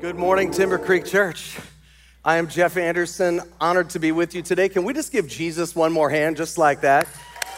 [0.00, 1.56] Good morning, Timber Creek Church.
[2.24, 4.68] I am Jeff Anderson, honored to be with you today.
[4.68, 7.06] Can we just give Jesus one more hand, just like that?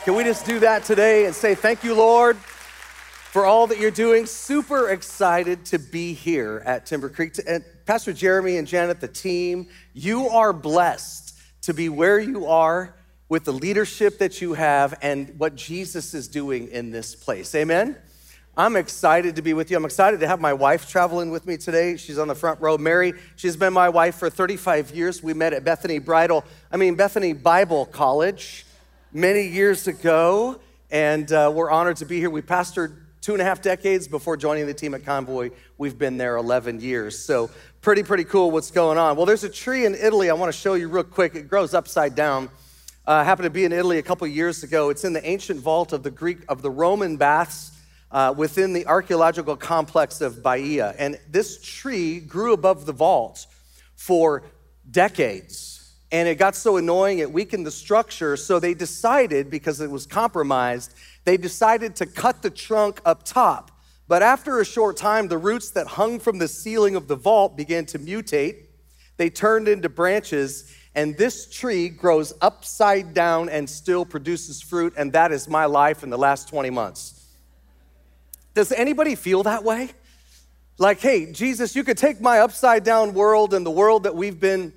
[0.04, 3.90] Can we just do that today and say, Thank you, Lord, for all that you're
[3.90, 4.26] doing?
[4.26, 7.34] Super excited to be here at Timber Creek.
[7.48, 12.94] And Pastor Jeremy and Janet, the team, you are blessed to be where you are
[13.30, 17.54] with the leadership that you have and what Jesus is doing in this place.
[17.54, 17.96] Amen?
[18.58, 19.76] I'm excited to be with you.
[19.76, 21.98] I'm excited to have my wife traveling with me today.
[21.98, 22.78] She's on the front row.
[22.78, 25.22] Mary, she's been my wife for 35 years.
[25.22, 28.64] We met at Bethany Bridal, I mean, Bethany Bible College
[29.12, 30.58] many years ago,
[30.90, 32.30] and uh, we're honored to be here.
[32.30, 35.50] We pastored two and a half decades before joining the team at Convoy.
[35.76, 37.18] We've been there 11 years.
[37.18, 37.50] So,
[37.82, 39.16] pretty, pretty cool what's going on.
[39.16, 41.34] Well, there's a tree in Italy I want to show you real quick.
[41.34, 42.48] It grows upside down.
[43.06, 44.88] Uh, happened to be in Italy a couple years ago.
[44.88, 47.75] It's in the ancient vault of the Greek of the Roman baths
[48.16, 50.94] uh, within the archaeological complex of Baia.
[50.98, 53.46] And this tree grew above the vault
[53.94, 54.42] for
[54.90, 55.92] decades.
[56.10, 58.38] And it got so annoying, it weakened the structure.
[58.38, 63.70] So they decided, because it was compromised, they decided to cut the trunk up top.
[64.08, 67.54] But after a short time, the roots that hung from the ceiling of the vault
[67.54, 68.68] began to mutate.
[69.18, 75.12] They turned into branches and this tree grows upside down and still produces fruit, and
[75.12, 77.15] that is my life in the last 20 months.
[78.56, 79.90] Does anybody feel that way?
[80.78, 84.40] Like, hey, Jesus, you could take my upside down world and the world that we've
[84.40, 84.72] been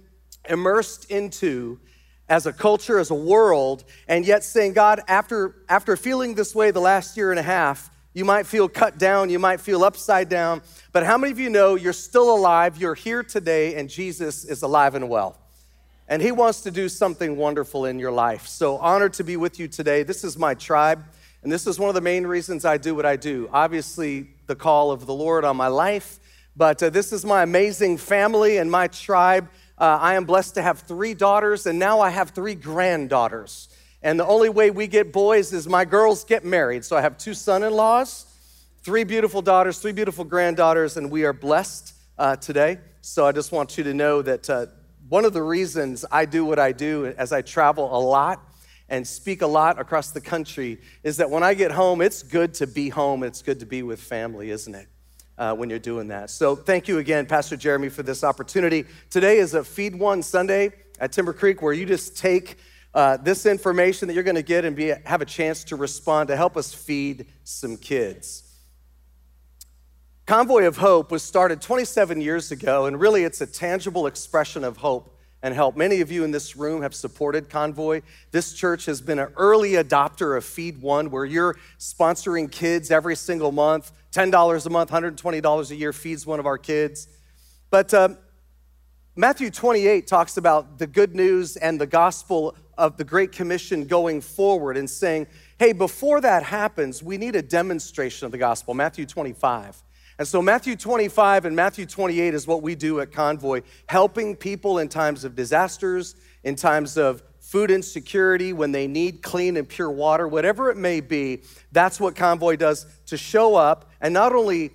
[0.50, 1.80] immersed into
[2.28, 6.72] as a culture, as a world, and yet saying, God, after, after feeling this way
[6.72, 10.28] the last year and a half, you might feel cut down, you might feel upside
[10.28, 14.44] down, but how many of you know you're still alive, you're here today, and Jesus
[14.44, 15.40] is alive and well?
[16.10, 18.48] and He wants to do something wonderful in your life.
[18.48, 20.04] So, honored to be with you today.
[20.04, 21.06] This is my tribe,
[21.42, 23.50] and this is one of the main reasons I do what I do.
[23.54, 26.20] Obviously, the call of the Lord on my life,
[26.56, 29.50] but uh, this is my amazing family and my tribe.
[29.78, 33.70] Uh, I am blessed to have three daughters, and now I have three granddaughters.
[34.02, 36.84] And the only way we get boys is my girls get married.
[36.84, 38.26] So I have two son in laws,
[38.82, 42.80] three beautiful daughters, three beautiful granddaughters, and we are blessed uh, today.
[43.02, 44.66] So I just want you to know that uh,
[45.08, 48.42] one of the reasons I do what I do as I travel a lot
[48.90, 52.54] and speak a lot across the country is that when I get home, it's good
[52.56, 53.24] to be home.
[53.24, 54.88] It's good to be with family, isn't it?
[55.38, 56.30] Uh, when you're doing that.
[56.30, 58.84] So, thank you again, Pastor Jeremy, for this opportunity.
[59.10, 62.58] Today is a Feed One Sunday at Timber Creek where you just take
[62.94, 66.28] uh, this information that you're going to get and be, have a chance to respond
[66.28, 68.44] to help us feed some kids.
[70.26, 74.78] Convoy of Hope was started 27 years ago, and really it's a tangible expression of
[74.78, 75.78] hope and help.
[75.78, 78.02] Many of you in this room have supported Convoy.
[78.32, 83.16] This church has been an early adopter of Feed One, where you're sponsoring kids every
[83.16, 83.92] single month.
[84.12, 87.08] $10 a month, $120 a year feeds one of our kids.
[87.70, 88.18] But um,
[89.16, 94.22] Matthew 28 talks about the good news and the gospel of the Great Commission going
[94.22, 95.28] forward and saying,
[95.60, 98.74] hey, before that happens, we need a demonstration of the gospel.
[98.74, 99.84] Matthew 25.
[100.20, 104.80] And so, Matthew 25 and Matthew 28 is what we do at Convoy, helping people
[104.80, 109.90] in times of disasters, in times of food insecurity, when they need clean and pure
[109.90, 111.44] water, whatever it may be.
[111.72, 114.72] That's what Convoy does to show up and not only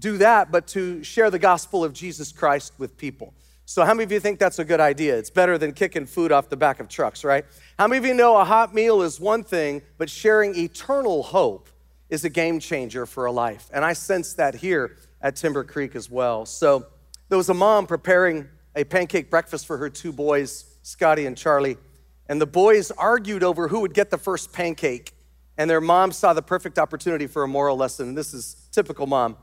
[0.00, 3.34] do that, but to share the gospel of Jesus Christ with people.
[3.66, 5.16] So, how many of you think that's a good idea?
[5.16, 7.44] It's better than kicking food off the back of trucks, right?
[7.78, 11.68] How many of you know a hot meal is one thing, but sharing eternal hope
[12.08, 13.70] is a game changer for a life.
[13.72, 16.46] And I sense that here at Timber Creek as well.
[16.46, 16.86] So
[17.28, 21.76] there was a mom preparing a pancake breakfast for her two boys, Scotty and Charlie.
[22.28, 25.12] And the boys argued over who would get the first pancake.
[25.56, 28.14] And their mom saw the perfect opportunity for a moral lesson.
[28.14, 29.36] This is typical mom.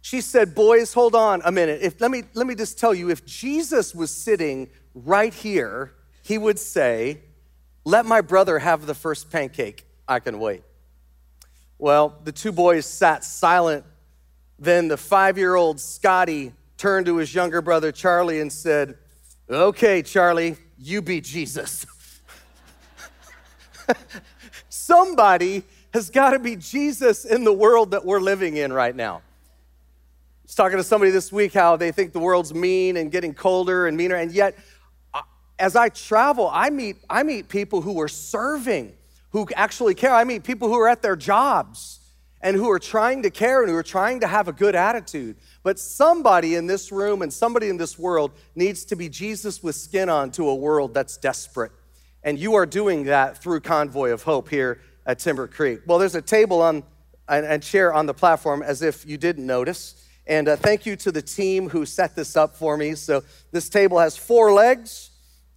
[0.00, 1.80] She said, Boys, hold on a minute.
[1.82, 6.38] If, let, me, let me just tell you if Jesus was sitting right here, he
[6.38, 7.20] would say,
[7.84, 9.86] Let my brother have the first pancake.
[10.06, 10.62] I can wait.
[11.78, 13.84] Well, the two boys sat silent.
[14.58, 18.96] Then the five year old Scotty turned to his younger brother Charlie and said,
[19.48, 21.86] Okay, Charlie, you be Jesus.
[24.68, 25.62] Somebody
[25.94, 29.16] has got to be Jesus in the world that we're living in right now.
[29.16, 29.20] I
[30.44, 33.86] was talking to somebody this week how they think the world's mean and getting colder
[33.86, 34.58] and meaner, and yet,
[35.14, 35.22] uh,
[35.58, 38.94] as I travel, I meet, I meet people who are serving
[39.38, 40.12] who actually care.
[40.12, 42.00] I mean, people who are at their jobs
[42.40, 45.36] and who are trying to care and who are trying to have a good attitude.
[45.62, 49.74] But somebody in this room and somebody in this world needs to be Jesus with
[49.74, 51.72] skin on to a world that's desperate.
[52.22, 55.80] And you are doing that through Convoy of Hope here at Timber Creek.
[55.86, 56.82] Well, there's a table on
[57.28, 60.02] and chair on the platform as if you didn't notice.
[60.26, 62.94] And uh, thank you to the team who set this up for me.
[62.94, 65.10] So, this table has four legs,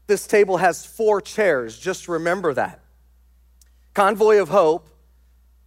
[0.07, 1.79] this table has four chairs.
[1.79, 2.81] Just remember that.
[3.93, 4.87] Convoy of Hope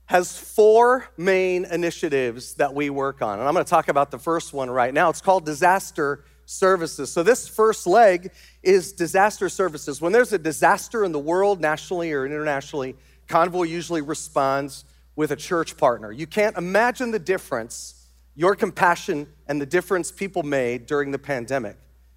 [0.07, 3.39] has four main initiatives that we work on.
[3.39, 5.11] And I'm going to talk about the first one right now.
[5.11, 7.11] It's called Disaster Services.
[7.11, 8.31] So, this first leg
[8.63, 10.01] is disaster services.
[10.01, 12.97] When there's a disaster in the world, nationally or internationally,
[13.29, 14.85] Convoy usually responds
[15.17, 16.13] with a church partner.
[16.13, 21.77] You can't imagine the difference, your compassion, and the difference people made during the pandemic.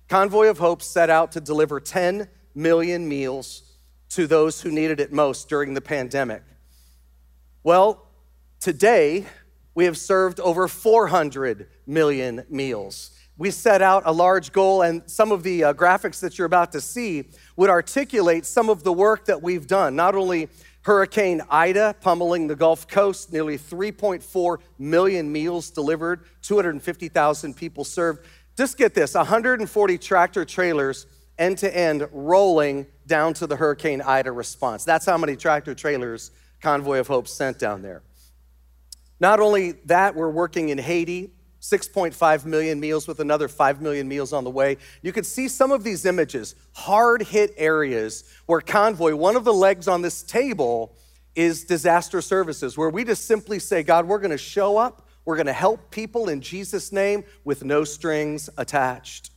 [0.10, 3.67] Convoy of Hope set out to deliver 10 million meals
[4.10, 6.44] to those who needed it most during the pandemic.
[7.64, 8.08] Well,
[8.60, 9.26] today
[9.76, 13.12] we have served over 400 million meals.
[13.38, 16.72] We set out a large goal, and some of the uh, graphics that you're about
[16.72, 17.26] to see
[17.56, 20.50] would articulate some of the work that we've done, not only
[20.82, 28.26] Hurricane Ida pummeling the Gulf Coast, nearly 3.4 million meals delivered, 250,000 people served.
[28.56, 31.06] Just get this 140 tractor trailers
[31.38, 34.84] end to end rolling down to the Hurricane Ida response.
[34.84, 36.32] That's how many tractor trailers
[36.62, 38.04] Convoy of Hope sent down there.
[39.20, 41.32] Not only that, we're working in Haiti,
[41.62, 44.78] 6.5 million meals with another 5 million meals on the way.
[45.02, 49.54] You can see some of these images, hard hit areas where Convoy, one of the
[49.54, 50.96] legs on this table,
[51.36, 55.54] is disaster services, where we just simply say, God, we're gonna show up, we're gonna
[55.54, 59.32] help people in Jesus' name with no strings attached.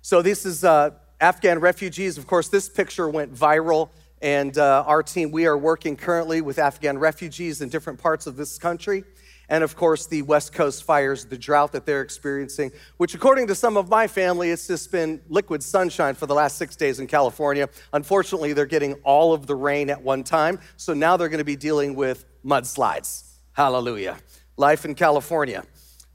[0.00, 2.18] So, this is uh, Afghan refugees.
[2.18, 3.90] Of course, this picture went viral,
[4.22, 8.36] and uh, our team, we are working currently with Afghan refugees in different parts of
[8.36, 9.04] this country
[9.48, 13.54] and of course the West Coast fires, the drought that they're experiencing, which according to
[13.54, 17.06] some of my family, it's just been liquid sunshine for the last six days in
[17.06, 17.68] California.
[17.92, 21.56] Unfortunately, they're getting all of the rain at one time, so now they're gonna be
[21.56, 23.24] dealing with mudslides.
[23.52, 24.18] Hallelujah.
[24.56, 25.64] Life in California.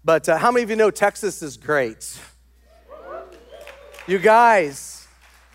[0.05, 2.19] But uh, how many of you know Texas is great?
[4.05, 5.07] You guys,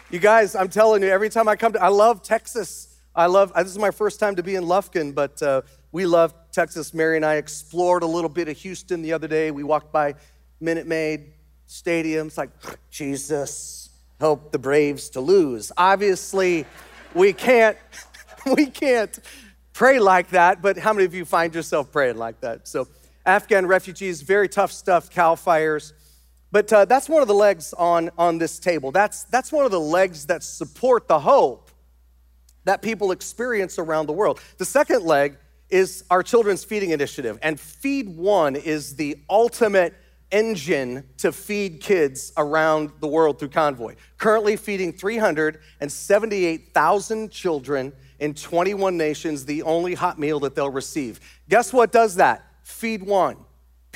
[0.09, 2.97] you guys, I'm telling you, every time I come to, I love Texas.
[3.15, 5.61] I love, this is my first time to be in Lufkin, but uh,
[5.93, 6.95] we love Texas.
[6.95, 9.51] Mary and I explored a little bit of Houston the other day.
[9.51, 10.15] We walked by
[10.61, 11.35] Minute Maid
[11.67, 12.29] Stadium.
[12.29, 12.49] It's like,
[12.91, 15.71] Jesus, help the Braves to lose.
[15.77, 16.65] Obviously,
[17.13, 17.77] we can't,
[18.57, 19.19] we can't
[19.75, 22.67] pray like that, but how many of you find yourself praying like that?
[22.67, 22.89] So,
[23.27, 25.93] Afghan refugees, very tough stuff, Cal fires.
[26.51, 28.91] But uh, that's one of the legs on, on this table.
[28.91, 31.71] That's, that's one of the legs that support the hope
[32.65, 34.41] that people experience around the world.
[34.57, 35.37] The second leg
[35.71, 37.39] is our children's feeding initiative.
[37.43, 39.95] And Feed One is the ultimate
[40.31, 43.95] engine to feed kids around the world through Convoy.
[44.19, 51.21] Currently feeding 378,000 children in 21 nations, the only hot meal that they'll receive.
[51.49, 52.45] Guess what does that?
[52.63, 53.37] Feed One.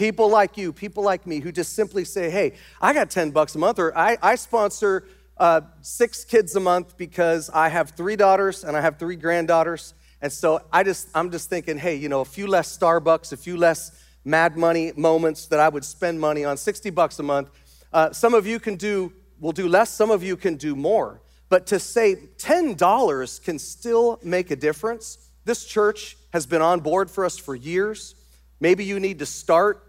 [0.02, 3.54] People like you, people like me, who just simply say, hey, I got 10 bucks
[3.54, 5.06] a month, or I, I sponsor
[5.36, 9.94] uh, six kids a month because I have three daughters and I have three granddaughters
[10.22, 13.36] and so I just, I'm just thinking, hey, you know, a few less Starbucks, a
[13.36, 13.90] few less
[14.24, 17.50] mad money moments that I would spend money on, 60 bucks a month.
[17.92, 21.20] Uh, some of you can do, will do less, some of you can do more.
[21.48, 27.10] But to say $10 can still make a difference, this church has been on board
[27.10, 28.14] for us for years.
[28.60, 29.82] Maybe you need to start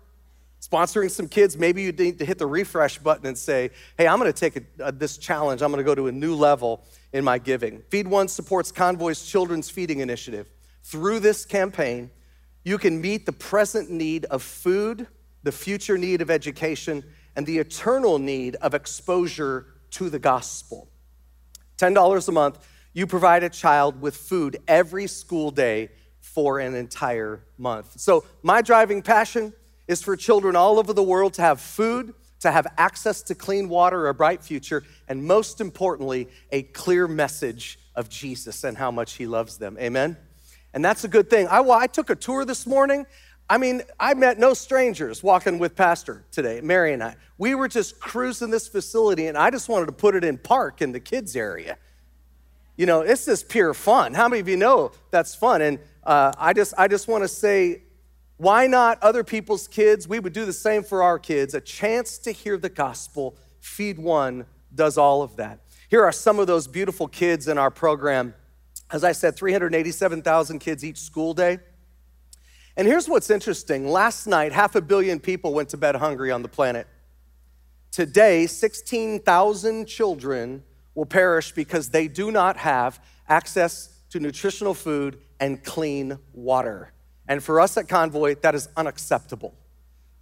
[0.63, 1.57] sponsoring some kids.
[1.57, 4.55] Maybe you need to hit the refresh button and say, hey, I'm going to take
[4.55, 7.81] a, a, this challenge, I'm going to go to a new level in my giving.
[7.89, 10.49] Feed One supports Convoy's Children's Feeding Initiative.
[10.83, 12.11] Through this campaign,
[12.63, 15.07] you can meet the present need of food,
[15.43, 17.03] the future need of education,
[17.35, 20.87] and the eternal need of exposure to the gospel.
[21.77, 25.89] $10 a month, you provide a child with food every school day
[26.21, 27.99] for an entire month.
[27.99, 29.51] So, my driving passion
[29.87, 32.13] is for children all over the world to have food
[32.43, 37.79] to have access to clean water, a bright future, and most importantly, a clear message
[37.95, 39.77] of Jesus and how much he loves them.
[39.79, 40.17] Amen?
[40.73, 41.47] And that's a good thing.
[41.47, 43.05] I, I took a tour this morning.
[43.49, 47.15] I mean, I met no strangers walking with Pastor today, Mary and I.
[47.37, 50.81] We were just cruising this facility, and I just wanted to put it in park
[50.81, 51.77] in the kids' area.
[52.75, 54.13] You know, it's just pure fun.
[54.13, 55.61] How many of you know that's fun?
[55.61, 57.83] And uh, I just, I just want to say
[58.37, 60.07] why not other people's kids?
[60.07, 61.53] We would do the same for our kids.
[61.53, 63.37] A chance to hear the gospel.
[63.59, 65.59] Feed One does all of that.
[65.89, 68.33] Here are some of those beautiful kids in our program.
[68.91, 71.59] As I said, 387,000 kids each school day.
[72.75, 76.41] And here's what's interesting last night, half a billion people went to bed hungry on
[76.41, 76.87] the planet.
[77.91, 80.63] Today, 16,000 children
[80.95, 82.99] will perish because they do not have
[83.29, 86.91] access to nutritional food and clean water.
[87.27, 89.53] And for us at Convoy, that is unacceptable.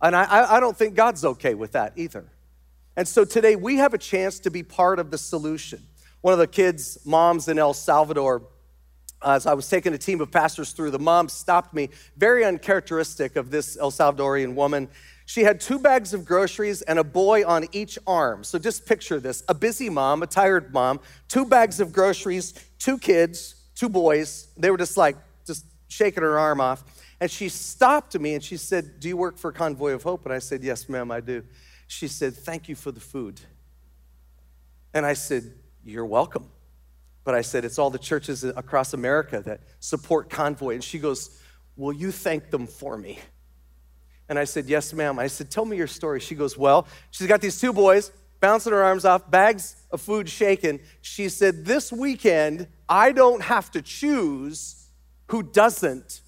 [0.02, 2.26] And I, I don't think God's okay with that either.
[2.96, 5.82] And so today we have a chance to be part of the solution.
[6.22, 8.44] One of the kids' moms in El Salvador,
[9.22, 12.44] uh, as I was taking a team of pastors through, the mom stopped me, very
[12.44, 14.88] uncharacteristic of this El Salvadorian woman.
[15.26, 18.44] She had two bags of groceries and a boy on each arm.
[18.44, 22.98] So just picture this a busy mom, a tired mom, two bags of groceries, two
[22.98, 24.50] kids, two boys.
[24.58, 25.16] They were just like,
[25.92, 26.84] shaking her arm off.
[27.20, 30.26] And she stopped me and she said, Do you work for Convoy of Hope?
[30.26, 31.44] And I said, Yes, ma'am, I do.
[31.88, 33.40] She said, Thank you for the food.
[34.94, 35.52] And I said,
[35.84, 36.50] You're welcome.
[37.24, 40.76] But I said, It's all the churches across America that support Convoy.
[40.76, 41.42] And she goes,
[41.76, 43.20] Will you thank them for me?
[44.30, 45.20] And I said, Yes, ma'am.
[45.20, 46.22] I said, Tell me your story.
[46.22, 50.28] She goes, Well, she's got these two boys bouncing her arms off, bags of food
[50.28, 50.80] shaken.
[51.02, 54.81] She said, This weekend, I don't have to choose
[55.32, 56.20] who doesn't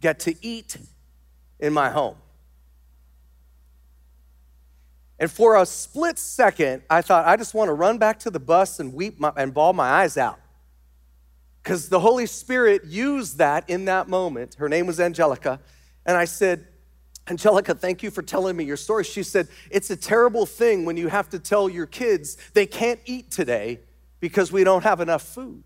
[0.00, 0.76] get to eat
[1.58, 2.14] in my home.
[5.18, 8.38] And for a split second, I thought, I just want to run back to the
[8.38, 10.38] bus and weep my, and bawl my eyes out.
[11.60, 14.54] Because the Holy Spirit used that in that moment.
[14.54, 15.58] Her name was Angelica.
[16.06, 16.66] And I said,
[17.28, 19.02] Angelica, thank you for telling me your story.
[19.02, 23.00] She said, It's a terrible thing when you have to tell your kids they can't
[23.06, 23.80] eat today
[24.20, 25.64] because we don't have enough food.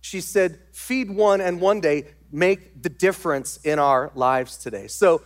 [0.00, 4.86] She said, Feed one, and one day make the difference in our lives today.
[4.86, 5.22] So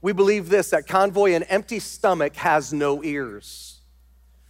[0.00, 3.80] we believe this that convoy, an empty stomach has no ears.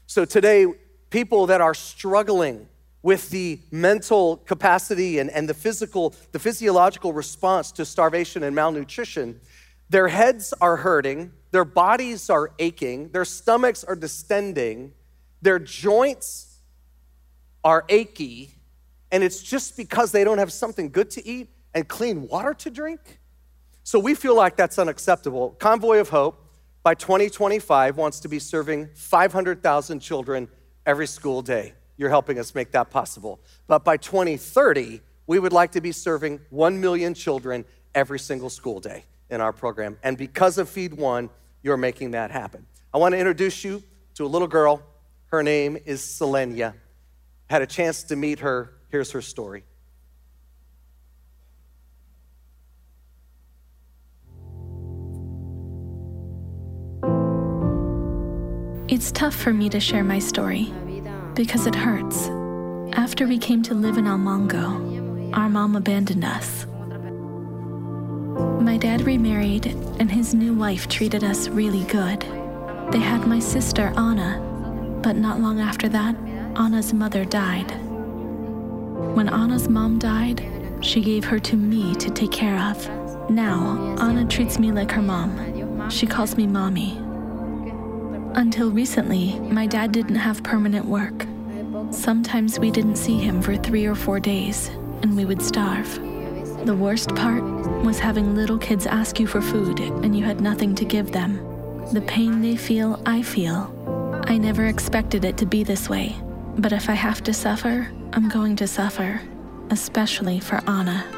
[0.07, 0.67] So today,
[1.11, 2.69] people that are struggling
[3.03, 9.41] with the mental capacity and, and the physical, the physiological response to starvation and malnutrition,
[9.89, 14.93] their heads are hurting, their bodies are aching, their stomachs are distending,
[15.41, 16.59] their joints
[17.65, 18.55] are achy,
[19.11, 21.49] and it's just because they don't have something good to eat
[21.79, 23.21] and clean water to drink?
[23.85, 25.51] So we feel like that's unacceptable.
[25.59, 26.45] Convoy of Hope
[26.83, 30.49] by 2025 wants to be serving 500,000 children
[30.85, 31.73] every school day.
[31.97, 33.41] You're helping us make that possible.
[33.67, 38.81] But by 2030, we would like to be serving 1 million children every single school
[38.81, 39.99] day in our program.
[40.03, 41.31] And because of Feed One,
[41.63, 42.67] you're making that happen.
[42.93, 43.83] I want to introduce you
[44.15, 44.83] to a little girl.
[45.27, 46.75] Her name is Selenia.
[47.49, 48.75] Had a chance to meet her.
[48.91, 49.65] Here's her story.
[58.99, 60.73] It's tough for me to share my story
[61.35, 62.27] because it hurts.
[62.99, 66.67] After we came to live in Almongo, our mom abandoned us.
[68.61, 69.67] My dad remarried,
[70.01, 72.23] and his new wife treated us really good.
[72.91, 74.41] They had my sister, Anna,
[75.01, 76.17] but not long after that,
[76.57, 77.71] Anna's mother died.
[79.15, 80.45] When Anna's mom died,
[80.81, 83.31] she gave her to me to take care of.
[83.31, 85.89] Now, Anna treats me like her mom.
[85.89, 87.01] She calls me mommy.
[88.35, 91.27] Until recently, my dad didn't have permanent work.
[91.91, 94.69] Sometimes we didn't see him for three or four days,
[95.03, 95.93] and we would starve.
[96.65, 97.43] The worst part
[97.85, 101.37] was having little kids ask you for food and you had nothing to give them.
[101.93, 103.73] The pain they feel, I feel.
[104.27, 106.17] I never expected it to be this way,
[106.59, 109.23] but if I have to suffer, I'm going to suffer,
[109.71, 111.18] especially for Anna.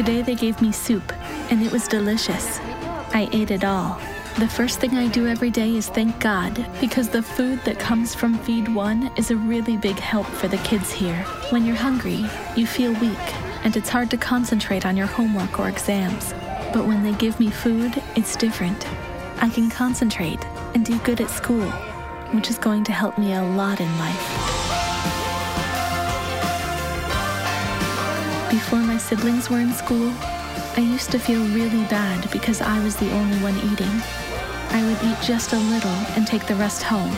[0.00, 1.12] Today they gave me soup,
[1.50, 2.58] and it was delicious.
[3.12, 4.00] I ate it all.
[4.38, 8.14] The first thing I do every day is thank God, because the food that comes
[8.14, 11.22] from Feed One is a really big help for the kids here.
[11.50, 12.24] When you're hungry,
[12.56, 16.32] you feel weak, and it's hard to concentrate on your homework or exams.
[16.72, 18.86] But when they give me food, it's different.
[19.42, 20.42] I can concentrate
[20.72, 21.70] and do good at school,
[22.32, 24.49] which is going to help me a lot in life.
[28.50, 30.12] Before my siblings were in school,
[30.76, 34.02] I used to feel really bad because I was the only one eating.
[34.70, 37.16] I would eat just a little and take the rest home.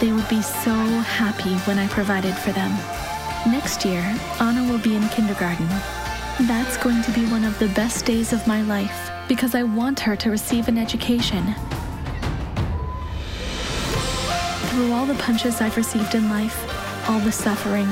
[0.00, 2.70] They would be so happy when I provided for them.
[3.50, 4.02] Next year,
[4.38, 5.66] Anna will be in kindergarten.
[6.46, 9.98] That's going to be one of the best days of my life because I want
[10.00, 11.44] her to receive an education.
[14.68, 16.56] Through all the punches I've received in life,
[17.08, 17.88] all the suffering,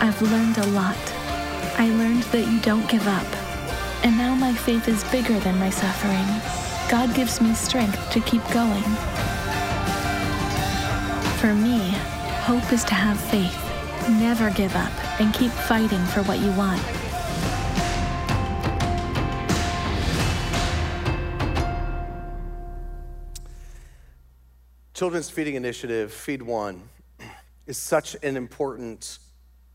[0.00, 1.11] I've learned a lot.
[1.78, 3.26] I learned that you don't give up.
[4.04, 6.26] And now my faith is bigger than my suffering.
[6.90, 8.82] God gives me strength to keep going.
[11.40, 11.90] For me,
[12.42, 13.56] hope is to have faith,
[14.20, 16.82] never give up, and keep fighting for what you want.
[24.94, 26.82] Children's Feeding Initiative, Feed One,
[27.66, 29.18] is such an important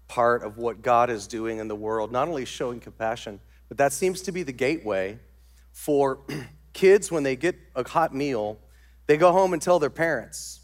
[0.08, 3.92] part of what God is doing in the world, not only showing compassion, but that
[3.94, 5.20] seems to be the gateway
[5.72, 6.20] for
[6.74, 8.58] kids when they get a hot meal,
[9.08, 10.62] they go home and tell their parents,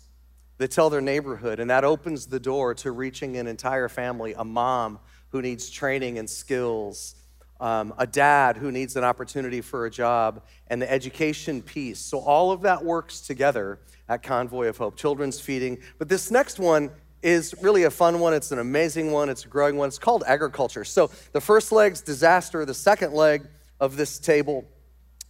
[0.57, 4.43] they tell their neighborhood, and that opens the door to reaching an entire family, a
[4.43, 7.15] mom who needs training and skills,
[7.59, 11.99] um, a dad who needs an opportunity for a job, and the education piece.
[11.99, 15.79] So all of that works together at Convoy of Hope, children's feeding.
[15.97, 16.91] But this next one
[17.23, 18.33] is really a fun one.
[18.33, 19.29] It's an amazing one.
[19.29, 19.87] It's a growing one.
[19.87, 20.83] It's called agriculture.
[20.83, 22.65] So the first leg's disaster.
[22.65, 23.47] The second leg
[23.79, 24.65] of this table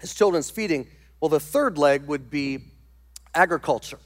[0.02, 0.88] is children's feeding.
[1.22, 2.60] Well, the third leg would be
[3.36, 4.00] agriculture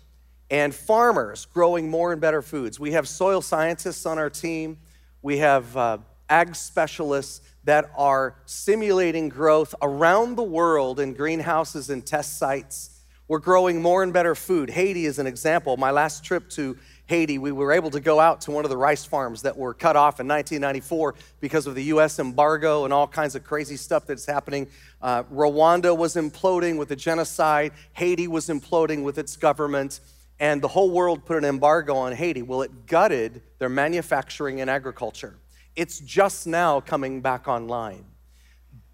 [0.50, 2.79] and farmers growing more and better foods.
[2.79, 4.77] We have soil scientists on our team.
[5.22, 5.98] We have uh,
[6.29, 13.01] ag specialists that are simulating growth around the world in greenhouses and test sites.
[13.27, 14.70] We're growing more and better food.
[14.70, 15.75] Haiti is an example.
[15.75, 18.77] My last trip to Haiti, we were able to go out to one of the
[18.77, 23.07] rice farms that were cut off in 1994 because of the US embargo and all
[23.07, 24.67] kinds of crazy stuff that's happening.
[25.01, 30.01] Uh, Rwanda was imploding with the genocide, Haiti was imploding with its government,
[30.39, 32.41] and the whole world put an embargo on Haiti.
[32.41, 35.37] Well, it gutted their manufacturing and agriculture.
[35.77, 38.03] It's just now coming back online.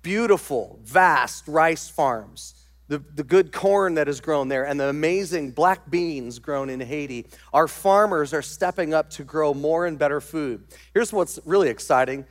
[0.04, 2.63] Beautiful, vast rice farms
[2.94, 6.80] the, the good corn that is grown there and the amazing black beans grown in
[6.80, 7.26] Haiti.
[7.52, 10.64] Our farmers are stepping up to grow more and better food.
[10.94, 12.26] Here's what's really exciting.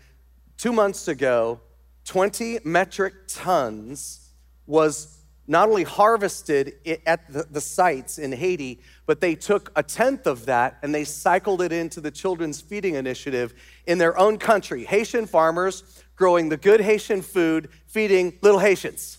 [0.57, 1.59] Two months ago,
[2.05, 4.31] 20 metric tons
[4.69, 6.75] was not only harvested
[7.07, 11.03] at the, the, sites in Haiti, but they took a tenth of that and they
[11.03, 13.53] cycled it into the Children's Feeding Initiative
[13.89, 14.85] in their own country.
[14.85, 19.19] Haitian farmers growing the good Haitian food, feeding little Haitians.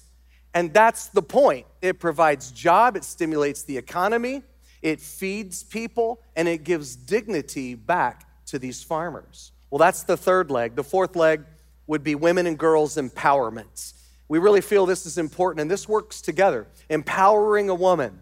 [0.53, 1.65] And that's the point.
[1.81, 4.43] It provides job, it stimulates the economy,
[4.81, 9.51] it feeds people, and it gives dignity back to these farmers.
[9.69, 10.75] Well, that's the third leg.
[10.75, 11.43] The fourth leg
[11.87, 13.93] would be women and girls empowerment.
[14.27, 16.67] We really feel this is important, and this works together.
[16.89, 18.21] Empowering a woman,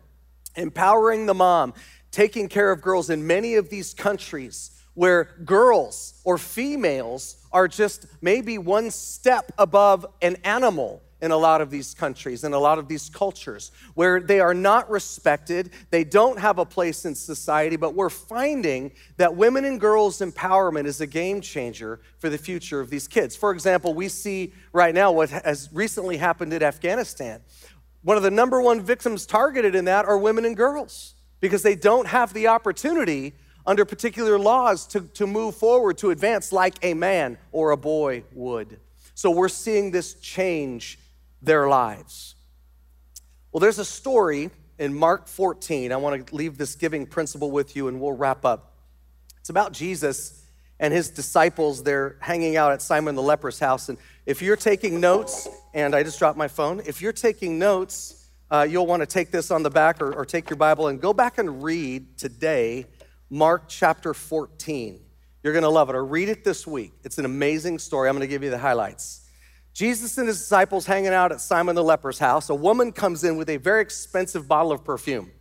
[0.56, 1.74] empowering the mom,
[2.12, 8.06] taking care of girls in many of these countries where girls or females are just
[8.22, 12.80] maybe one step above an animal in a lot of these countries, in a lot
[12.80, 17.76] of these cultures, where they are not respected, they don't have a place in society,
[17.76, 22.80] but we're finding that women and girls empowerment is a game changer for the future
[22.80, 23.36] of these kids.
[23.36, 27.42] For example, we see right now what has recently happened in Afghanistan.
[28.02, 31.76] One of the number one victims targeted in that are women and girls because they
[31.76, 33.34] don't have the opportunity
[33.66, 38.24] under particular laws to, to move forward, to advance like a man or a boy
[38.34, 38.80] would.
[39.14, 40.98] So we're seeing this change
[41.42, 42.36] their lives.
[43.52, 45.92] Well, there's a story in Mark 14.
[45.92, 48.74] I want to leave this giving principle with you and we'll wrap up.
[49.40, 50.44] It's about Jesus
[50.80, 51.84] and his disciples.
[51.84, 53.90] They're hanging out at Simon the leper's house.
[53.90, 58.28] And if you're taking notes, and I just dropped my phone, if you're taking notes,
[58.50, 61.00] uh, you'll want to take this on the back or, or take your Bible and
[61.00, 62.86] go back and read today
[63.30, 65.00] Mark chapter 14.
[65.44, 66.92] You're going to love it, or read it this week.
[67.04, 68.10] It's an amazing story.
[68.10, 69.28] I'm going to give you the highlights.
[69.74, 72.50] Jesus and his disciples hanging out at Simon the leper's house.
[72.50, 75.32] A woman comes in with a very expensive bottle of perfume.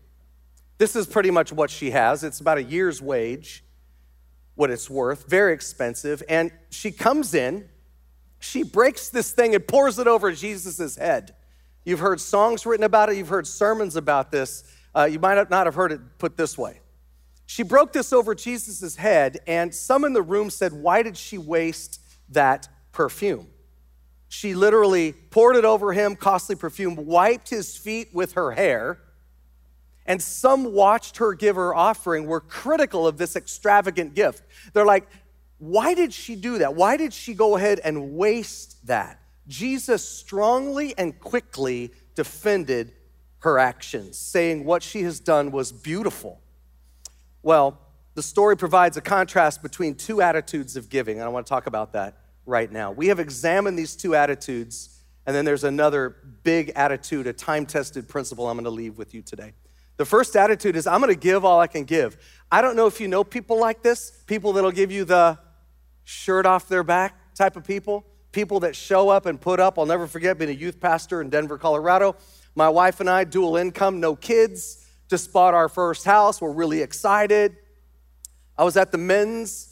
[0.79, 2.25] This is pretty much what she has.
[2.25, 3.65] It's about a year's wage,
[4.55, 6.23] what it's worth, very expensive.
[6.29, 7.69] And she comes in,
[8.39, 11.35] she breaks this thing and pours it over Jesus' head.
[11.85, 14.65] You've heard songs written about it, you've heard sermons about this.
[14.95, 16.81] Uh, you might not have heard it put this way.
[17.47, 21.37] She broke this over Jesus' head, and some in the room said, Why did she
[21.37, 23.49] waste that perfume?
[24.33, 29.01] She literally poured it over him, costly perfume, wiped his feet with her hair.
[30.07, 34.45] And some watched her give her offering, were critical of this extravagant gift.
[34.73, 35.09] They're like,
[35.59, 36.77] why did she do that?
[36.77, 39.21] Why did she go ahead and waste that?
[39.49, 42.93] Jesus strongly and quickly defended
[43.41, 46.41] her actions, saying what she has done was beautiful.
[47.43, 47.81] Well,
[48.15, 51.67] the story provides a contrast between two attitudes of giving, and I want to talk
[51.67, 52.93] about that right now.
[52.93, 58.09] We have examined these two attitudes, and then there's another big attitude, a time tested
[58.09, 59.53] principle I'm gonna leave with you today.
[59.97, 62.17] The first attitude is I'm gonna give all I can give.
[62.51, 65.39] I don't know if you know people like this, people that'll give you the
[66.05, 69.79] shirt off their back type of people, people that show up and put up.
[69.79, 72.17] I'll never forget being a youth pastor in Denver, Colorado.
[72.55, 76.41] My wife and I, dual income, no kids, just bought our first house.
[76.41, 77.57] We're really excited.
[78.57, 79.70] I was at the men's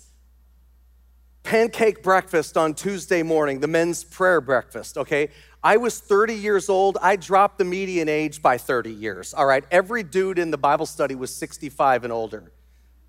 [1.48, 5.30] pancake breakfast on Tuesday morning, the men's prayer breakfast, okay?
[5.64, 6.98] I was 30 years old.
[7.00, 9.64] I dropped the median age by 30 years, all right?
[9.70, 12.52] Every dude in the Bible study was 65 and older.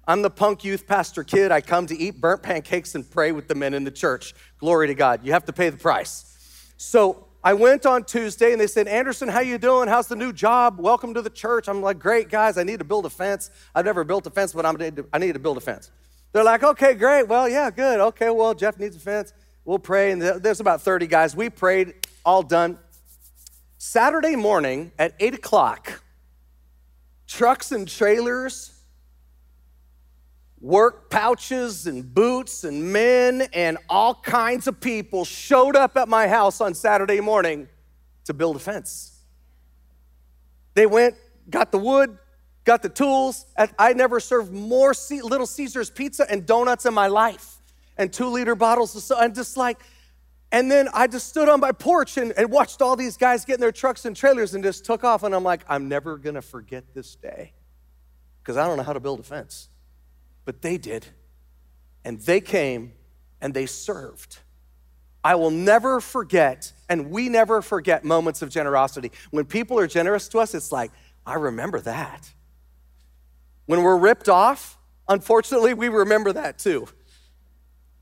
[0.08, 1.52] I'm the punk youth pastor kid.
[1.52, 4.34] I come to eat burnt pancakes and pray with the men in the church.
[4.58, 5.19] Glory to God.
[5.25, 6.73] You have to pay the price.
[6.78, 9.89] So I went on Tuesday and they said, Anderson, how you doing?
[9.89, 10.80] How's the new job?
[10.80, 11.67] Welcome to the church.
[11.67, 12.58] I'm like, great, guys.
[12.58, 13.52] I need to build a fence.
[13.75, 14.78] I've never built a fence, but I'm,
[15.12, 15.91] I need to build a fence.
[16.32, 17.28] They're like, okay, great.
[17.28, 18.00] Well, yeah, good.
[18.00, 19.34] Okay, well, Jeff needs a fence.
[19.65, 20.12] We'll pray.
[20.12, 21.36] And there's about 30 guys.
[21.36, 21.94] We prayed,
[22.26, 22.78] all done.
[23.78, 26.04] Saturday morning at 8 o'clock,
[27.28, 28.80] trucks and trailers
[30.62, 36.28] work pouches and boots and men and all kinds of people showed up at my
[36.28, 37.68] house on Saturday morning
[38.26, 39.22] to build a fence.
[40.74, 41.15] They went,
[41.50, 42.18] got the wood,
[42.69, 43.45] got the tools.
[43.77, 47.58] I never served more Little Caesars pizza and donuts in my life
[47.97, 49.21] and two liter bottles of soda.
[49.23, 49.79] And just like,
[50.51, 53.55] and then I just stood on my porch and, and watched all these guys get
[53.55, 55.23] in their trucks and trailers and just took off.
[55.23, 57.53] And I'm like, I'm never gonna forget this day
[58.41, 59.69] because I don't know how to build a fence
[60.49, 61.05] but they did.
[62.03, 62.93] And they came
[63.39, 64.39] and they served.
[65.23, 69.12] I will never forget, and we never forget moments of generosity.
[69.29, 70.89] When people are generous to us, it's like,
[71.23, 72.32] I remember that.
[73.69, 76.88] When we're ripped off, unfortunately, we remember that too.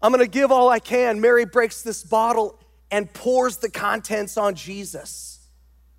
[0.02, 1.20] I'm gonna give all I can.
[1.20, 2.58] Mary breaks this bottle
[2.90, 5.46] and pours the contents on Jesus.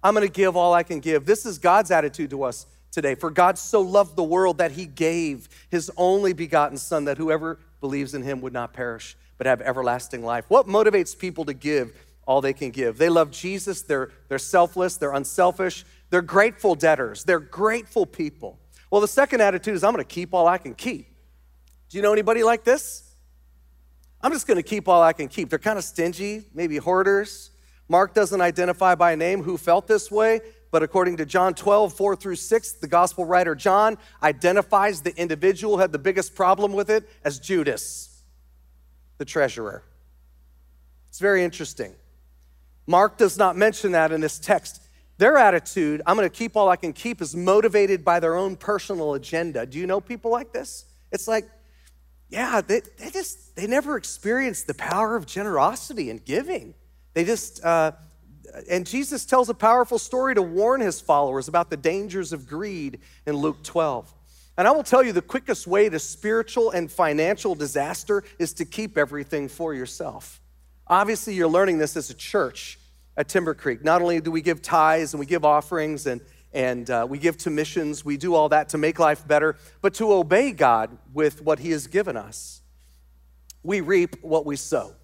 [0.02, 1.26] I'm gonna give all I can give.
[1.26, 3.14] This is God's attitude to us today.
[3.14, 7.58] For God so loved the world that he gave his only begotten Son, that whoever
[7.82, 10.46] believes in him would not perish, but have everlasting life.
[10.48, 11.94] What motivates people to give
[12.26, 12.96] all they can give?
[12.96, 18.58] They love Jesus, they're, they're selfless, they're unselfish, they're grateful debtors, they're grateful people.
[18.90, 21.06] Well, the second attitude is I'm gonna keep all I can keep.
[21.88, 23.04] Do you know anybody like this?
[24.20, 25.50] I'm just gonna keep all I can keep.
[25.50, 27.50] They're kind of stingy, maybe hoarders.
[27.88, 32.16] Mark doesn't identify by name who felt this way, but according to John 12, 4
[32.16, 36.90] through 6, the gospel writer John identifies the individual who had the biggest problem with
[36.90, 38.22] it as Judas,
[39.16, 39.82] the treasurer.
[41.08, 41.94] It's very interesting.
[42.86, 44.82] Mark does not mention that in this text.
[45.18, 49.14] Their attitude, I'm gonna keep all I can keep, is motivated by their own personal
[49.14, 49.66] agenda.
[49.66, 50.86] Do you know people like this?
[51.10, 51.48] It's like,
[52.28, 56.74] yeah, they, they just, they never experienced the power of generosity and giving.
[57.14, 57.92] They just, uh,
[58.70, 63.00] and Jesus tells a powerful story to warn his followers about the dangers of greed
[63.26, 64.14] in Luke 12.
[64.56, 68.64] And I will tell you the quickest way to spiritual and financial disaster is to
[68.64, 70.40] keep everything for yourself.
[70.86, 72.78] Obviously, you're learning this as a church
[73.18, 73.84] at Timber Creek.
[73.84, 76.20] Not only do we give tithes and we give offerings and,
[76.52, 79.92] and uh, we give to missions, we do all that to make life better, but
[79.94, 82.62] to obey God with what He has given us.
[83.64, 84.94] We reap what we sow.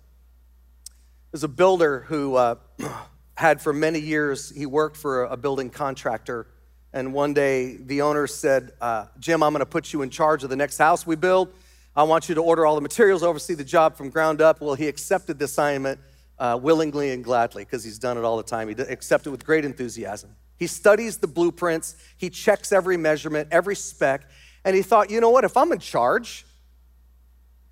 [1.33, 2.55] There's a builder who uh,
[3.37, 6.47] had for many years, he worked for a building contractor.
[6.93, 10.51] And one day the owner said, uh, Jim, I'm gonna put you in charge of
[10.51, 11.53] the next house we build.
[11.97, 14.61] I want you to order all the materials, oversee the job from ground up.
[14.61, 15.99] Well, he accepted the assignment
[16.39, 18.69] uh, willingly and gladly because he's done it all the time.
[18.69, 20.35] He accepted with great enthusiasm.
[20.59, 24.29] He studies the blueprints, he checks every measurement, every spec,
[24.65, 26.47] and he thought, you know what, if I'm in charge,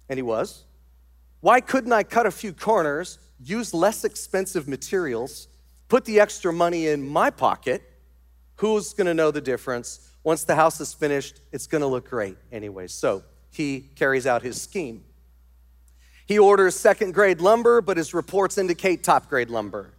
[0.08, 0.64] and he was,
[1.40, 5.48] why couldn't I cut a few corners, use less expensive materials,
[5.88, 7.82] put the extra money in my pocket.
[8.56, 10.10] Who's gonna know the difference?
[10.24, 12.86] Once the house is finished, it's gonna look great anyway.
[12.86, 15.04] So he carries out his scheme.
[16.32, 19.90] He orders second grade lumber, but his reports indicate top grade lumber.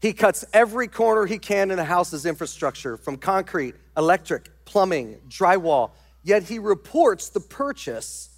[0.00, 5.90] He cuts every corner he can in the house's infrastructure from concrete, electric, plumbing, drywall,
[6.22, 8.30] yet he reports the purchase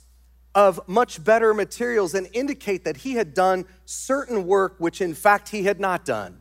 [0.57, 5.51] of much better materials and indicate that he had done certain work which in fact
[5.51, 6.37] he had not done.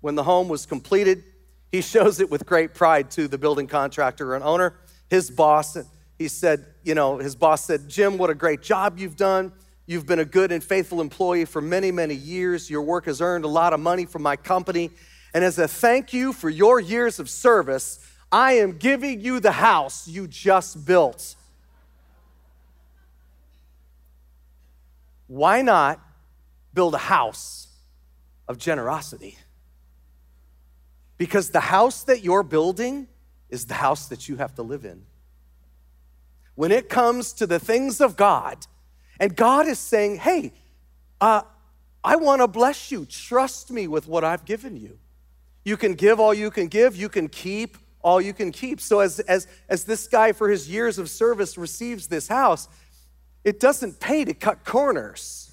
[0.00, 1.22] When the home was completed,
[1.70, 4.72] he shows it with great pride to the building contractor and owner.
[5.10, 5.76] His boss,
[6.18, 9.52] he said, you know, his boss said, Jim, what a great job you've done.
[9.86, 12.70] You've been a good and faithful employee for many, many years.
[12.70, 14.90] Your work has earned a lot of money from my company.
[15.34, 17.98] And as a thank you for your years of service,
[18.30, 21.34] I am giving you the house you just built.
[25.26, 26.00] Why not
[26.72, 27.68] build a house
[28.46, 29.38] of generosity?
[31.18, 33.08] Because the house that you're building
[33.48, 35.02] is the house that you have to live in.
[36.54, 38.66] When it comes to the things of God,
[39.22, 40.52] and God is saying, hey,
[41.20, 41.42] uh,
[42.02, 43.06] I want to bless you.
[43.06, 44.98] Trust me with what I've given you.
[45.64, 48.80] You can give all you can give, you can keep all you can keep.
[48.80, 52.68] So, as, as, as this guy, for his years of service, receives this house,
[53.44, 55.52] it doesn't pay to cut corners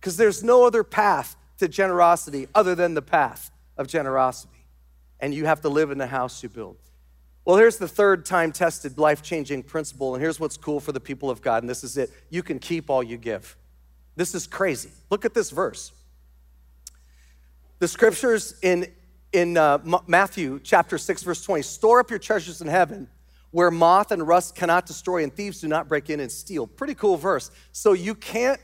[0.00, 4.64] because there's no other path to generosity other than the path of generosity
[5.20, 6.78] and you have to live in the house you build.
[7.44, 11.00] Well, here's the third time tested life changing principle, and here's what's cool for the
[11.00, 12.10] people of God, and this is it.
[12.30, 13.56] You can keep all you give.
[14.14, 14.90] This is crazy.
[15.10, 15.92] Look at this verse.
[17.80, 18.86] The scriptures in,
[19.32, 23.08] in uh, Matthew chapter 6, verse 20 store up your treasures in heaven
[23.52, 26.66] where moth and rust cannot destroy and thieves do not break in and steal.
[26.66, 27.50] Pretty cool verse.
[27.70, 28.60] So you can't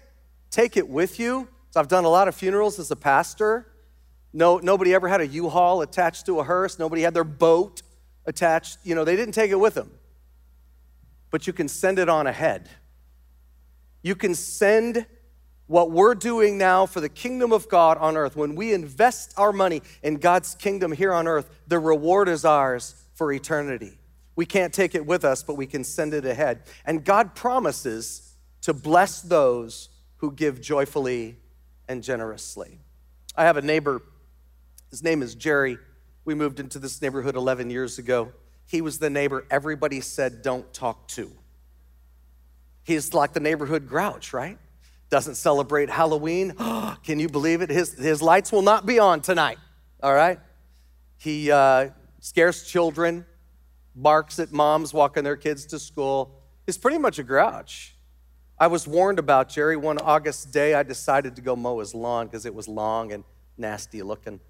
[0.50, 1.46] take it with you.
[1.70, 3.66] So I've done a lot of funerals as a pastor.
[4.32, 6.78] No, nobody ever had a U-Haul attached to a hearse.
[6.78, 7.82] Nobody had their boat
[8.28, 8.78] attached.
[8.84, 9.90] You know, they didn't take it with them.
[11.30, 12.68] But you can send it on ahead.
[14.02, 15.06] You can send
[15.66, 18.36] what we're doing now for the kingdom of God on earth.
[18.36, 22.94] When we invest our money in God's kingdom here on earth, the reward is ours
[23.14, 23.98] for eternity.
[24.36, 26.62] We can't take it with us, but we can send it ahead.
[26.86, 29.88] And God promises to bless those
[30.18, 31.36] who give joyfully
[31.88, 32.78] and generously.
[33.36, 34.02] I have a neighbor,
[34.90, 35.78] his name is Jerry.
[36.28, 38.34] We moved into this neighborhood 11 years ago.
[38.66, 41.32] He was the neighbor everybody said don't talk to.
[42.82, 44.58] He's like the neighborhood grouch, right?
[45.08, 46.52] Doesn't celebrate Halloween.
[47.02, 47.70] Can you believe it?
[47.70, 49.56] His, his lights will not be on tonight,
[50.02, 50.38] all right?
[51.16, 51.88] He uh,
[52.20, 53.24] scares children,
[53.96, 56.42] barks at moms walking their kids to school.
[56.66, 57.96] He's pretty much a grouch.
[58.58, 60.74] I was warned about Jerry one August day.
[60.74, 63.24] I decided to go mow his lawn because it was long and
[63.56, 64.40] nasty looking.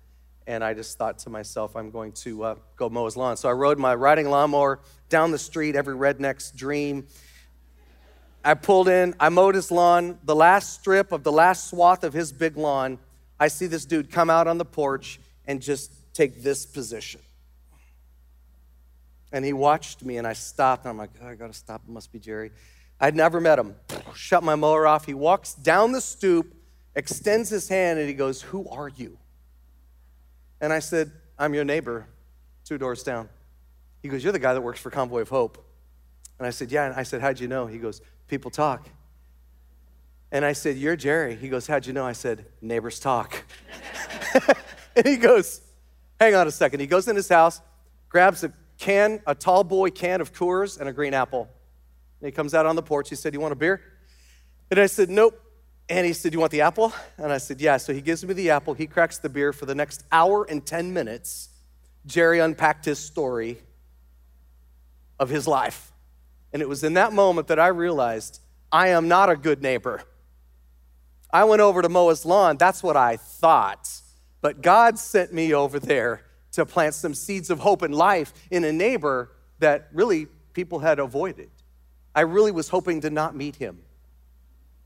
[0.49, 3.37] And I just thought to myself, I'm going to uh, go mow his lawn.
[3.37, 4.81] So I rode my riding lawnmower
[5.11, 7.07] down the street, every redneck's dream.
[8.43, 10.19] I pulled in, I mowed his lawn.
[10.25, 12.99] The last strip of the last swath of his big lawn,
[13.39, 17.21] I see this dude come out on the porch and just take this position.
[19.31, 21.83] And he watched me, and I stopped, and I'm like, oh, I gotta stop.
[21.87, 22.53] It must be Jerry.
[22.99, 23.77] I'd never met him.
[24.15, 25.05] Shut my mower off.
[25.05, 26.55] He walks down the stoop,
[26.95, 29.19] extends his hand, and he goes, Who are you?
[30.61, 32.07] And I said, I'm your neighbor,
[32.65, 33.29] two doors down.
[34.03, 35.65] He goes, You're the guy that works for Convoy of Hope.
[36.39, 36.87] And I said, Yeah.
[36.87, 37.67] And I said, How'd you know?
[37.67, 38.89] He goes, People talk.
[40.31, 41.37] And I said, You're Jerry.
[41.37, 42.05] He goes, How'd you know?
[42.05, 43.45] I said, Neighbors talk.
[44.97, 45.61] and he goes,
[46.21, 46.81] Hang on a second.
[46.81, 47.61] He goes in his house,
[48.09, 51.49] grabs a can, a tall boy can of Coors and a green apple.
[52.21, 53.09] And he comes out on the porch.
[53.09, 53.81] He said, You want a beer?
[54.71, 55.41] And I said, Nope.
[55.89, 56.93] And he said, Do You want the apple?
[57.17, 57.77] And I said, Yeah.
[57.79, 58.75] So he gives me the apple.
[58.75, 61.49] He cracks the beer for the next hour and 10 minutes.
[62.07, 63.59] Jerry unpacked his story
[65.19, 65.93] of his life.
[66.53, 70.03] And it was in that moment that I realized I am not a good neighbor.
[71.31, 72.57] I went over to mow his lawn.
[72.57, 73.91] That's what I thought.
[74.41, 76.23] But God sent me over there
[76.53, 80.99] to plant some seeds of hope and life in a neighbor that really people had
[80.99, 81.51] avoided.
[82.15, 83.81] I really was hoping to not meet him.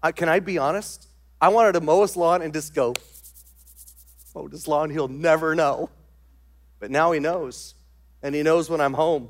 [0.03, 1.09] I, can I be honest?
[1.41, 2.95] I wanted to mow his lawn and just go,
[4.35, 5.91] oh, mow his lawn, he'll never know.
[6.81, 7.75] But now he knows,
[8.23, 9.29] and he knows when I'm home.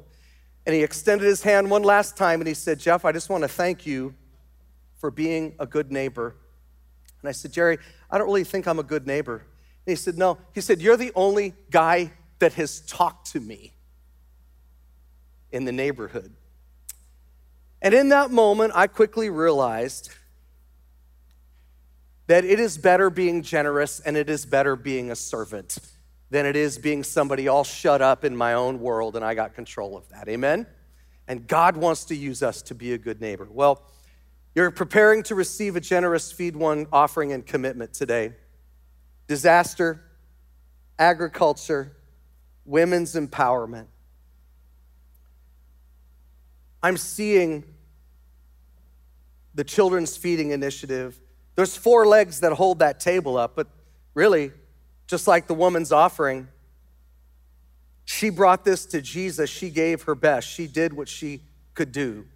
[0.65, 3.43] And he extended his hand one last time and he said, Jeff, I just want
[3.43, 4.15] to thank you
[4.99, 6.37] for being a good neighbor.
[7.21, 7.79] And I said, Jerry,
[8.11, 9.45] I don't really think I'm a good neighbor.
[9.87, 10.39] And he said, No.
[10.55, 13.73] He said, You're the only guy that has talked to me
[15.51, 16.33] in the neighborhood.
[17.81, 20.11] And in that moment, I quickly realized
[22.33, 25.77] that it is better being generous and it is better being a servant
[26.31, 29.55] than it is being somebody all shut up in my own world and I got
[29.55, 30.31] control of that.
[30.31, 30.67] Amen?
[31.29, 33.47] And God wants to use us to be a good neighbor.
[33.51, 33.83] Well,
[34.55, 38.33] you're preparing to receive a generous Feed One offering and commitment today.
[39.27, 40.03] Disaster,
[40.99, 41.95] agriculture,
[42.65, 43.89] women's empowerment.
[46.83, 47.63] I'm seeing
[49.55, 51.21] the Children's Feeding Initiative.
[51.55, 53.69] There's four legs that hold that table up, but
[54.15, 54.53] really,
[55.07, 56.49] just like the woman's offering,
[58.05, 59.51] she brought this to Jesus.
[59.51, 60.49] She gave her best.
[60.49, 61.41] She did what she
[61.75, 62.27] could do.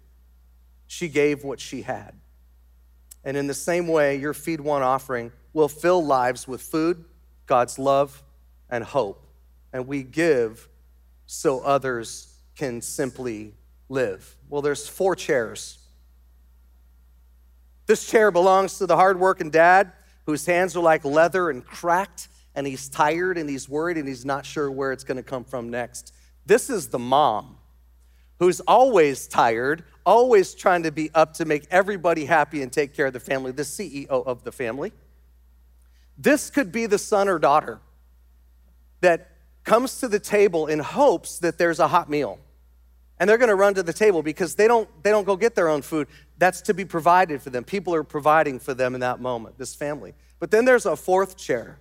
[0.87, 2.13] She gave what she had.
[3.23, 7.03] And in the same way, your Feed One offering will fill lives with food,
[7.45, 8.23] God's love,
[8.69, 9.25] and hope.
[9.73, 10.69] And we give
[11.25, 13.53] so others can simply
[13.89, 14.35] live.
[14.49, 15.79] Well, there's four chairs
[17.87, 19.93] this chair belongs to the hardworking dad
[20.25, 24.25] whose hands are like leather and cracked, and he's tired and he's worried and he's
[24.25, 26.13] not sure where it's going to come from next.
[26.45, 27.57] This is the mom
[28.39, 33.07] who's always tired, always trying to be up to make everybody happy and take care
[33.07, 34.91] of the family, the CEO of the family.
[36.17, 37.79] This could be the son or daughter
[39.01, 39.31] that
[39.63, 42.39] comes to the table in hopes that there's a hot meal
[43.19, 45.55] and they're going to run to the table because they don't they don't go get
[45.55, 49.01] their own food that's to be provided for them people are providing for them in
[49.01, 51.79] that moment this family but then there's a fourth chair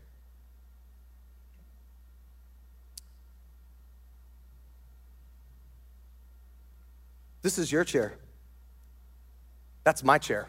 [7.46, 8.18] This is your chair.
[9.84, 10.48] That's my chair.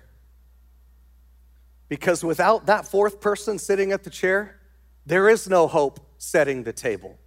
[1.89, 4.59] Because without that fourth person sitting at the chair,
[5.05, 7.19] there is no hope setting the table.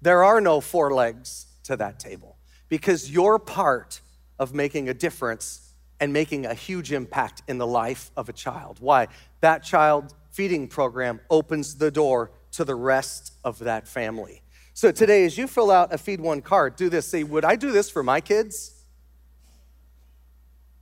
[0.00, 2.37] There are no four legs to that table
[2.68, 4.00] because you're part
[4.38, 8.78] of making a difference and making a huge impact in the life of a child.
[8.80, 9.08] Why?
[9.40, 14.42] That child feeding program opens the door to the rest of that family.
[14.74, 17.06] So today, as you fill out a Feed One card, do this.
[17.06, 18.74] Say, would I do this for my kids?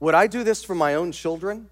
[0.01, 1.71] Would I do this for my own children?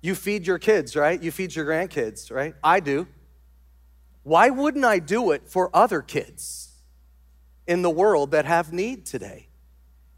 [0.00, 1.20] You feed your kids, right?
[1.20, 2.54] You feed your grandkids, right?
[2.62, 3.08] I do.
[4.22, 6.63] Why wouldn't I do it for other kids
[7.66, 9.48] in the world that have need today?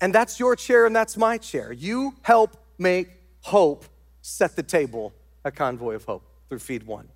[0.00, 1.72] And that's your chair and that's my chair.
[1.72, 3.08] You help make
[3.40, 3.86] hope
[4.20, 7.08] set the table a Convoy of Hope through Feed One.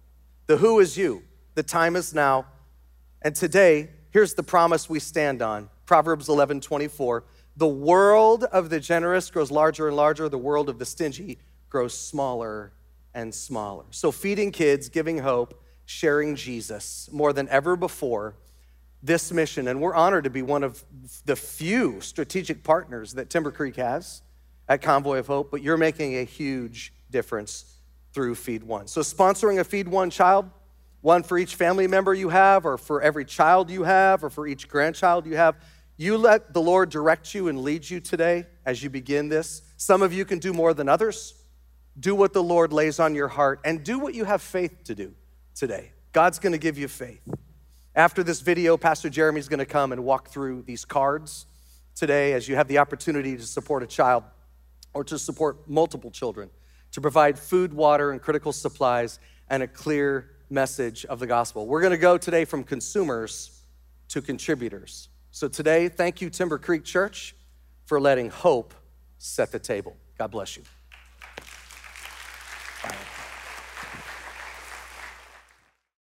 [0.46, 1.22] The who is you.
[1.54, 2.46] The time is now.
[3.22, 7.24] And today, here's the promise we stand on Proverbs 11 24.
[7.56, 11.38] The world of the generous grows larger and larger, the world of the stingy
[11.68, 12.72] grows smaller
[13.14, 13.84] and smaller.
[13.90, 18.36] So, feeding kids, giving hope, sharing Jesus more than ever before,
[19.02, 20.84] this mission, and we're honored to be one of
[21.24, 24.22] the few strategic partners that Timber Creek has
[24.68, 27.76] at Convoy of Hope, but you're making a huge difference
[28.12, 28.86] through Feed One.
[28.86, 30.50] So, sponsoring a Feed One child,
[31.00, 34.46] one for each family member you have, or for every child you have, or for
[34.46, 35.56] each grandchild you have.
[35.96, 39.62] You let the Lord direct you and lead you today as you begin this.
[39.76, 41.34] Some of you can do more than others.
[41.98, 44.94] Do what the Lord lays on your heart and do what you have faith to
[44.94, 45.14] do
[45.54, 45.92] today.
[46.12, 47.20] God's gonna give you faith.
[47.94, 51.46] After this video, Pastor Jeremy's gonna come and walk through these cards
[51.96, 54.22] today as you have the opportunity to support a child
[54.94, 56.50] or to support multiple children,
[56.92, 61.66] to provide food, water, and critical supplies and a clear message of the gospel.
[61.66, 63.62] We're going to go today from consumers
[64.08, 65.08] to contributors.
[65.30, 67.36] So today, thank you, Timber Creek Church,
[67.86, 68.74] for letting hope
[69.18, 69.96] set the table.
[70.18, 70.62] God bless you.